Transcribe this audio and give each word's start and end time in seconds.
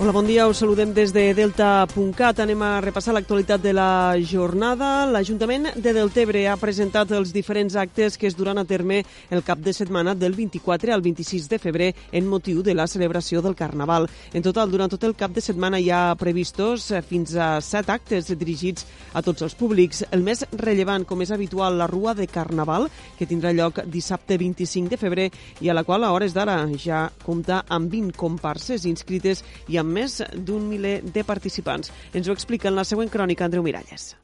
Hola, 0.00 0.12
bon 0.12 0.24
dia. 0.24 0.46
Us 0.48 0.62
saludem 0.62 0.94
des 0.96 1.10
de 1.12 1.34
Delta.cat. 1.36 2.38
Anem 2.40 2.62
a 2.64 2.80
repassar 2.80 3.12
l'actualitat 3.12 3.60
de 3.60 3.74
la 3.76 4.16
jornada. 4.24 5.04
L'Ajuntament 5.04 5.74
de 5.76 5.92
Deltebre 5.92 6.46
ha 6.48 6.54
presentat 6.56 7.10
els 7.12 7.34
diferents 7.36 7.76
actes 7.76 8.16
que 8.16 8.24
es 8.24 8.36
duran 8.38 8.56
a 8.56 8.64
terme 8.64 9.02
el 9.28 9.44
cap 9.44 9.60
de 9.60 9.74
setmana 9.76 10.14
del 10.16 10.32
24 10.32 10.94
al 10.94 11.04
26 11.04 11.50
de 11.50 11.58
febrer 11.60 11.90
en 12.16 12.30
motiu 12.32 12.62
de 12.64 12.72
la 12.72 12.86
celebració 12.88 13.42
del 13.44 13.54
Carnaval. 13.54 14.08
En 14.32 14.40
total, 14.40 14.70
durant 14.72 14.88
tot 14.88 15.04
el 15.04 15.12
cap 15.20 15.34
de 15.36 15.44
setmana 15.44 15.76
hi 15.76 15.90
ha 15.92 16.16
previstos 16.16 16.88
fins 17.04 17.36
a 17.36 17.50
set 17.60 17.92
actes 17.92 18.32
dirigits 18.32 18.88
a 19.12 19.20
tots 19.20 19.44
els 19.44 19.52
públics. 19.52 20.06
El 20.16 20.24
més 20.24 20.46
rellevant, 20.56 21.04
com 21.04 21.20
és 21.20 21.30
habitual, 21.30 21.76
la 21.76 21.90
Rua 21.92 22.16
de 22.16 22.24
Carnaval, 22.24 22.88
que 23.18 23.28
tindrà 23.28 23.52
lloc 23.52 23.84
dissabte 23.84 24.40
25 24.40 24.88
de 24.96 25.02
febrer 25.04 25.28
i 25.60 25.68
a 25.68 25.76
la 25.76 25.84
qual 25.84 26.08
a 26.08 26.14
hores 26.16 26.32
d'ara 26.32 26.56
ja 26.80 27.04
compta 27.20 27.66
amb 27.68 27.92
20 27.92 28.16
comparses 28.16 28.88
inscrites 28.88 29.44
i 29.68 29.76
amb 29.76 29.89
més 29.90 30.20
d'un 30.34 30.64
miler 30.70 31.00
de 31.02 31.24
participants. 31.26 31.92
Ens 32.14 32.28
ho 32.28 32.34
explica 32.36 32.70
en 32.70 32.78
la 32.78 32.86
següent 32.88 33.10
crònica 33.12 33.44
Andreu 33.46 33.66
Miralles. 33.66 34.14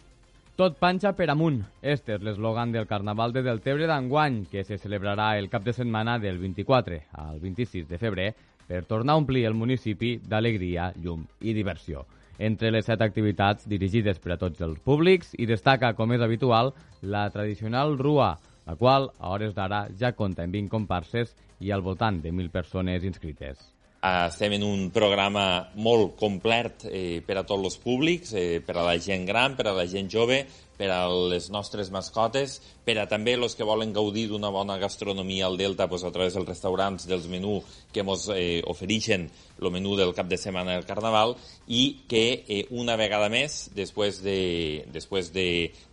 Tot 0.57 0.79
panxa 0.81 1.11
per 1.13 1.27
amunt. 1.29 1.59
Este 1.85 2.15
és 2.17 2.23
l'eslògan 2.25 2.71
del 2.73 2.87
Carnaval 2.89 3.35
de 3.35 3.43
Deltebre 3.45 3.85
d'enguany, 3.91 4.47
que 4.49 4.65
se 4.65 4.79
celebrarà 4.81 5.35
el 5.37 5.51
cap 5.53 5.67
de 5.67 5.75
setmana 5.77 6.17
del 6.19 6.39
24 6.41 7.03
al 7.13 7.43
26 7.43 7.85
de 7.91 7.99
febrer 8.01 8.31
per 8.67 8.87
tornar 8.89 9.13
a 9.13 9.21
omplir 9.21 9.45
el 9.45 9.55
municipi 9.55 10.17
d'alegria, 10.25 10.95
llum 10.97 11.27
i 11.41 11.53
diversió. 11.53 12.07
Entre 12.39 12.73
les 12.73 12.89
set 12.89 13.05
activitats 13.05 13.69
dirigides 13.69 14.19
per 14.19 14.33
a 14.33 14.41
tots 14.41 14.65
els 14.65 14.81
públics 14.81 15.37
i 15.37 15.45
destaca, 15.45 15.93
com 15.93 16.17
és 16.17 16.25
habitual, 16.25 16.73
la 17.03 17.29
tradicional 17.31 17.99
Rua, 18.01 18.39
la 18.67 18.81
qual 18.81 19.11
a 19.19 19.37
hores 19.37 19.55
d'ara 19.55 19.87
ja 20.01 20.13
compta 20.17 20.45
en 20.45 20.53
20 20.57 20.73
comparses 20.73 21.37
i 21.61 21.71
al 21.71 21.85
voltant 21.85 22.21
de 22.23 22.33
1.000 22.33 22.51
persones 22.51 23.05
inscrites. 23.05 23.76
Estem 24.05 24.53
en 24.59 24.63
un 24.63 24.91
programa 24.95 25.71
molt 25.75 26.15
complet 26.21 26.85
eh, 26.87 27.23
per 27.27 27.39
a 27.41 27.45
tots 27.49 27.65
els 27.65 27.79
públics, 27.83 28.35
eh, 28.37 28.61
per 28.63 28.77
a 28.77 28.85
la 28.87 28.99
gent 29.03 29.25
gran, 29.27 29.57
per 29.57 29.67
a 29.71 29.75
la 29.75 29.87
gent 29.91 30.11
jove, 30.13 30.45
per 30.77 30.91
a 30.93 31.01
les 31.09 31.49
nostres 31.51 31.91
mascotes, 31.91 32.61
per 32.85 32.99
a 33.01 33.07
també 33.11 33.35
els 33.35 33.57
que 33.57 33.67
volen 33.67 33.95
gaudir 33.97 34.27
d'una 34.31 34.51
bona 34.53 34.77
gastronomia 34.79 35.47
al 35.47 35.57
Delta 35.57 35.89
pues, 35.89 36.05
a 36.05 36.13
través 36.13 36.37
dels 36.37 36.49
restaurants, 36.49 37.07
dels 37.09 37.27
menús 37.33 37.65
que 37.93 38.05
ens 38.05 38.29
eh, 38.35 38.63
ofereixen 38.69 39.29
el 39.57 39.71
menú 39.73 39.97
del 39.97 40.13
cap 40.15 40.29
de 40.29 40.37
setmana 40.37 40.75
del 40.75 40.85
Carnaval 40.85 41.35
i 41.67 42.05
que 42.09 42.45
eh, 42.47 42.67
una 42.77 42.97
vegada 43.01 43.31
més, 43.33 43.71
després 43.75 44.21
de, 44.25 44.85
després 44.93 45.33
de 45.33 45.47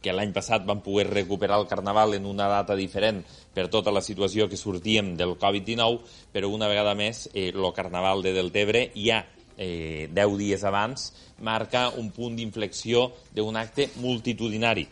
que 0.03 0.15
l'any 0.15 0.33
passat 0.35 0.67
vam 0.67 0.83
poder 0.83 1.07
recuperar 1.09 1.61
el 1.61 1.69
Carnaval 1.71 2.17
en 2.17 2.27
una 2.27 2.49
data 2.51 2.75
diferent 2.75 3.23
per 3.53 3.69
tota 3.71 3.93
la 3.93 4.03
situació 4.03 4.49
que 4.49 4.59
sortíem 4.59 5.15
del 5.15 5.37
Covid-19, 5.39 6.01
però 6.33 6.51
una 6.51 6.67
vegada 6.67 6.95
més 6.95 7.29
eh, 7.33 7.51
el 7.53 7.71
Carnaval 7.73 8.25
de 8.25 8.35
Deltebre 8.35 8.89
ja 8.97 9.23
eh, 9.57 10.09
10 10.11 10.37
dies 10.37 10.63
abans, 10.63 11.11
marca 11.41 11.89
un 11.89 12.11
punt 12.11 12.37
d'inflexió 12.37 13.11
d'un 13.35 13.57
acte 13.57 13.89
multitudinari. 14.01 14.87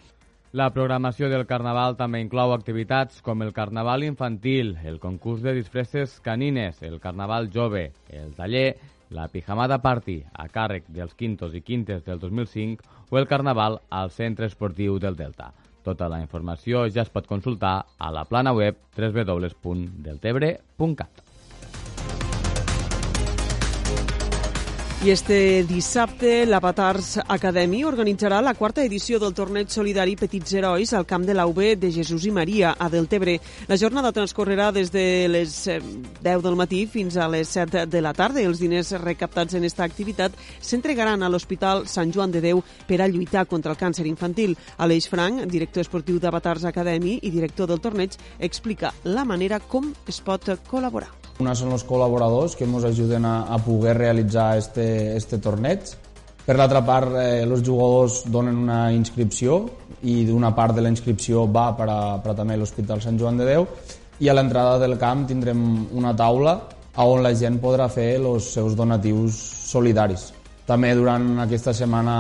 La 0.52 0.68
programació 0.76 1.30
del 1.32 1.46
Carnaval 1.48 1.96
també 1.96 2.20
inclou 2.20 2.52
activitats 2.52 3.22
com 3.24 3.42
el 3.42 3.54
Carnaval 3.56 4.04
infantil, 4.04 4.76
el 4.84 5.00
concurs 5.00 5.46
de 5.46 5.54
disfresses 5.56 6.18
canines, 6.20 6.82
el 6.84 7.00
Carnaval 7.00 7.48
jove, 7.54 7.94
el 8.10 8.34
taller, 8.36 8.76
la 9.12 9.30
Pijamada 9.32 9.78
Party 9.80 10.18
a 10.34 10.50
càrrec 10.52 10.84
dels 10.92 11.16
quintos 11.16 11.56
i 11.56 11.64
quintes 11.64 12.04
del 12.04 12.20
2005 12.20 12.84
o 13.12 13.20
el 13.20 13.28
Carnaval 13.28 13.82
al 13.90 14.12
Centre 14.12 14.46
Esportiu 14.48 15.00
del 15.00 15.16
Delta. 15.16 15.54
Tota 15.84 16.10
la 16.12 16.22
informació 16.22 16.90
ja 16.92 17.02
es 17.08 17.10
pot 17.10 17.28
consultar 17.28 17.86
a 17.98 18.12
la 18.12 18.26
plana 18.26 18.54
web 18.54 18.76
www.deltebre.cat. 18.98 21.31
I 25.04 25.10
este 25.10 25.64
dissabte 25.66 26.46
l'Avatars 26.46 27.16
Academy 27.26 27.80
organitzarà 27.84 28.38
la 28.46 28.54
quarta 28.54 28.84
edició 28.86 29.18
del 29.18 29.34
torneig 29.34 29.72
solidari 29.74 30.14
Petits 30.14 30.54
Herois 30.54 30.92
al 30.94 31.08
camp 31.10 31.24
de 31.26 31.34
l'AUB 31.34 31.62
de 31.82 31.90
Jesús 31.90 32.28
i 32.30 32.32
Maria, 32.32 32.76
a 32.78 32.86
Deltebre. 32.88 33.40
La 33.66 33.80
jornada 33.82 34.12
transcorrerà 34.14 34.68
des 34.72 34.92
de 34.94 35.26
les 35.28 35.56
10 35.66 36.44
del 36.46 36.60
matí 36.60 36.84
fins 36.86 37.18
a 37.18 37.26
les 37.34 37.50
7 37.50 37.88
de 37.90 38.02
la 38.06 38.14
tarda 38.14 38.44
els 38.46 38.62
diners 38.62 38.92
recaptats 39.02 39.58
en 39.58 39.66
esta 39.66 39.88
activitat 39.90 40.38
s'entregaran 40.62 41.26
a 41.26 41.32
l'Hospital 41.34 41.88
Sant 41.90 42.14
Joan 42.14 42.38
de 42.38 42.44
Déu 42.46 42.62
per 42.86 43.02
a 43.02 43.10
lluitar 43.10 43.48
contra 43.50 43.74
el 43.74 43.82
càncer 43.82 44.06
infantil. 44.06 44.54
Aleix 44.78 45.10
Frank, 45.10 45.48
director 45.50 45.82
esportiu 45.82 46.22
d'Avatars 46.22 46.70
Academy 46.70 47.18
i 47.24 47.34
director 47.34 47.66
del 47.66 47.82
torneig, 47.82 48.20
explica 48.38 48.94
la 49.04 49.26
manera 49.26 49.58
com 49.66 49.96
es 50.06 50.22
pot 50.22 50.46
col·laborar. 50.70 51.10
Una 51.42 51.56
són 51.58 51.74
els 51.74 51.86
col·laboradors 51.88 52.54
que 52.58 52.68
ens 52.68 52.86
ajuden 52.86 53.26
a, 53.26 53.36
a 53.50 53.58
poder 53.66 53.96
realitzar 53.98 54.54
este, 54.62 54.86
este 55.18 55.40
torneig. 55.42 55.96
Per 56.46 56.58
l'altra 56.58 56.82
part, 56.86 57.16
eh, 57.18 57.42
els 57.46 57.64
jugadors 57.66 58.22
donen 58.34 58.60
una 58.64 58.82
inscripció 58.94 59.64
i 60.10 60.22
d'una 60.26 60.54
part 60.58 60.78
de 60.78 60.86
la 60.86 60.92
inscripció 60.94 61.48
va 61.50 61.72
per 61.78 61.88
a, 61.90 62.02
per 62.22 62.34
a 62.34 62.38
també 62.38 62.58
l'Hospital 62.58 63.02
Sant 63.02 63.18
Joan 63.20 63.38
de 63.42 63.50
Déu 63.50 63.68
i 64.22 64.30
a 64.30 64.36
l'entrada 64.38 64.78
del 64.82 64.98
camp 65.02 65.26
tindrem 65.30 65.62
una 65.98 66.14
taula 66.18 66.60
on 67.02 67.24
la 67.24 67.32
gent 67.38 67.58
podrà 67.62 67.88
fer 67.90 68.16
els 68.20 68.52
seus 68.54 68.76
donatius 68.78 69.38
solidaris. 69.72 70.28
També 70.68 70.92
durant 70.98 71.40
aquesta 71.42 71.74
setmana 71.74 72.16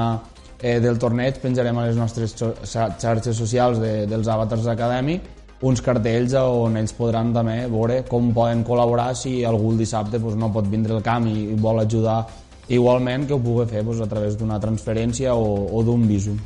eh, 0.61 0.79
del 0.79 0.97
torneig 1.01 1.41
penjarem 1.43 1.77
a 1.77 1.85
les 1.89 1.99
nostres 1.99 2.33
xarxes 2.37 3.37
socials 3.37 3.81
de, 3.81 4.05
dels 4.09 4.29
Avatars 4.31 4.69
Academy 4.71 5.19
uns 5.61 5.81
cartells 5.85 6.33
on 6.39 6.77
ells 6.79 6.93
podran 6.97 7.33
també 7.35 7.59
veure 7.69 8.01
com 8.09 8.31
poden 8.33 8.63
col·laborar 8.65 9.11
si 9.17 9.41
algú 9.45 9.73
el 9.73 9.83
dissabte 9.83 10.19
doncs, 10.19 10.39
no 10.39 10.49
pot 10.53 10.69
vindre 10.69 10.97
al 10.97 11.05
camp 11.05 11.27
i 11.29 11.53
vol 11.53 11.83
ajudar 11.83 12.23
igualment 12.71 13.27
que 13.27 13.35
ho 13.35 13.43
pugui 13.43 13.67
fer 13.69 13.83
doncs, 13.85 14.01
a 14.01 14.09
través 14.09 14.37
d'una 14.39 14.59
transferència 14.59 15.35
o, 15.35 15.69
o 15.69 15.83
d'un 15.85 16.07
visum. 16.09 16.39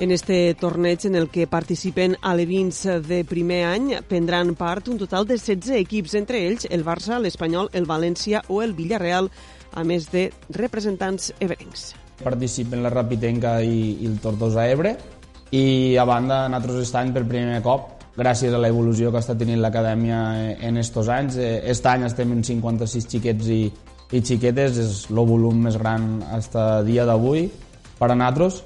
En 0.00 0.14
este 0.14 0.54
torneig 0.56 1.04
en 1.04 1.18
el 1.18 1.28
que 1.28 1.44
participen 1.46 2.14
alevins 2.24 2.86
de 3.04 3.20
primer 3.28 3.66
any 3.68 3.90
prendran 4.08 4.54
part 4.56 4.88
un 4.88 4.96
total 4.96 5.26
de 5.28 5.36
16 5.36 5.76
equips, 5.76 6.14
entre 6.16 6.40
ells 6.46 6.64
el 6.70 6.86
Barça, 6.86 7.18
l'Espanyol, 7.20 7.68
el 7.76 7.84
València 7.84 8.40
o 8.48 8.62
el 8.64 8.72
Villarreal, 8.72 9.28
a 9.76 9.84
més 9.84 10.08
de 10.08 10.30
representants 10.56 11.34
ebrencs. 11.38 11.90
Participen 12.24 12.80
la 12.82 12.94
Rapitenca 12.94 13.58
i, 13.60 14.00
i 14.00 14.08
el 14.08 14.16
Tortosa 14.24 14.64
Ebre 14.72 14.96
i 15.52 15.96
a 16.00 16.08
banda 16.08 16.46
nosaltres 16.48 16.80
aquest 16.80 17.00
any 17.02 17.12
per 17.12 17.28
primer 17.28 17.60
cop 17.60 17.99
gràcies 18.20 18.54
a 18.54 18.60
l'evolució 18.60 19.10
que 19.12 19.20
està 19.22 19.36
tenint 19.38 19.62
l'acadèmia 19.62 20.20
en 20.68 20.80
estos 20.80 21.08
anys. 21.12 21.38
Aquest 21.40 21.88
any 21.90 22.04
estem 22.08 22.34
en 22.36 22.44
56 22.46 23.08
xiquets 23.08 23.48
i, 23.50 23.62
i 24.12 24.20
xiquetes, 24.20 24.78
és 24.78 25.06
el 25.10 25.22
volum 25.24 25.64
més 25.66 25.78
gran 25.80 26.20
fins 26.20 26.52
a 26.60 26.68
dia 26.86 27.08
d'avui 27.08 27.48
per 27.98 28.10
a 28.10 28.16
nosaltres 28.16 28.62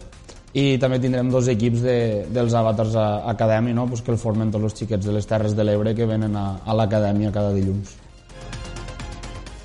i 0.54 0.78
també 0.78 1.00
tindrem 1.02 1.32
dos 1.34 1.48
equips 1.50 1.82
de, 1.82 1.98
dels 2.30 2.54
Avatars 2.54 2.94
Academy 3.34 3.74
no? 3.74 3.88
pues 3.90 4.04
que 4.06 4.14
el 4.14 4.20
formen 4.22 4.52
tots 4.54 4.70
els 4.70 4.78
xiquets 4.78 5.06
de 5.06 5.16
les 5.16 5.26
Terres 5.26 5.56
de 5.58 5.66
l'Ebre 5.66 5.96
que 5.98 6.06
venen 6.06 6.36
a, 6.38 6.46
a 6.62 6.76
l'acadèmia 6.78 7.34
cada 7.34 7.50
dilluns. 7.56 8.03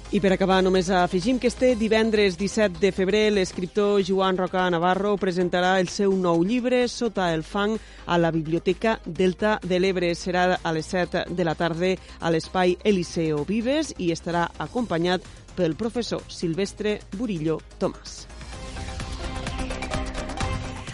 I 0.10 0.18
per 0.18 0.32
acabar, 0.34 0.64
només 0.66 0.88
afegim 0.90 1.38
que 1.38 1.52
este 1.52 1.76
divendres 1.78 2.34
17 2.40 2.80
de 2.82 2.90
febrer 2.90 3.28
l'escriptor 3.30 4.00
Joan 4.02 4.40
Roca 4.40 4.64
Navarro 4.74 5.12
presentarà 5.22 5.76
el 5.78 5.92
seu 5.94 6.16
nou 6.18 6.42
llibre 6.42 6.80
Sota 6.90 7.28
el 7.30 7.44
fang 7.46 7.76
a 8.10 8.18
la 8.18 8.32
Biblioteca 8.34 8.96
Delta 9.06 9.60
de 9.62 9.78
l'Ebre. 9.78 10.10
Serà 10.18 10.58
a 10.64 10.74
les 10.74 10.90
7 10.90 11.28
de 11.30 11.46
la 11.46 11.54
tarda 11.54 11.92
a 11.94 12.32
l'espai 12.34 12.74
Eliseo 12.82 13.44
Vives 13.46 13.94
i 14.00 14.10
estarà 14.10 14.48
acompanyat 14.58 15.30
pel 15.54 15.78
professor 15.78 16.26
Silvestre 16.26 16.98
Burillo 17.14 17.60
Tomàs. 17.78 18.24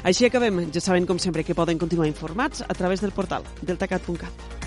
Així 0.03 0.27
acabem. 0.27 0.65
Ja 0.75 0.83
saben, 0.83 1.07
com 1.07 1.23
sempre, 1.23 1.47
que 1.47 1.55
poden 1.55 1.79
continuar 1.79 2.11
informats 2.11 2.67
a 2.67 2.73
través 2.75 2.99
del 2.99 3.15
portal 3.15 3.47
deltacat.cat. 3.63 4.64